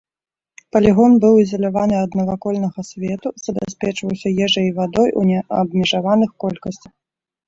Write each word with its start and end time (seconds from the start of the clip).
Палігон 0.75 1.11
быў 1.25 1.35
ізаляваны 1.41 1.95
ад 2.05 2.15
навакольнага 2.19 2.85
свету, 2.91 3.27
забяспечваўся 3.45 4.27
ежай 4.47 4.65
і 4.71 4.71
вадой 4.79 5.09
у 5.21 5.27
неабмежаваных 5.33 6.33
колькасцях. 6.45 6.93